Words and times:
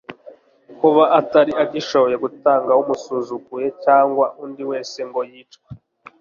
Kuba 0.79 1.03
atari 1.19 1.51
agishoboye 1.63 2.15
gutanga 2.23 2.71
umusuzuguye 2.81 3.67
cyangwa 3.83 4.25
undi 4.43 4.63
wese 4.69 4.99
ngo 5.07 5.21
yicwe, 5.31 5.69